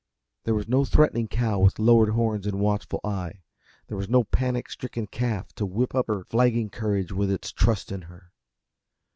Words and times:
There 0.45 0.55
was 0.55 0.67
no 0.67 0.83
threatening 0.83 1.27
cow 1.27 1.59
with 1.59 1.77
lowered 1.77 2.09
horns 2.09 2.47
and 2.47 2.59
watchful 2.59 3.01
eye; 3.03 3.43
there 3.85 3.95
was 3.97 4.09
no 4.09 4.23
panic 4.23 4.67
stricken 4.71 5.05
calf 5.05 5.53
to 5.53 5.65
whip 5.67 5.93
up 5.93 6.07
her 6.07 6.23
flagging 6.23 6.71
courage 6.71 7.11
with 7.11 7.29
its 7.29 7.51
trust 7.51 7.91
in 7.91 8.01
her. 8.01 8.31